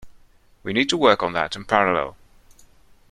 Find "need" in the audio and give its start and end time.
0.73-0.89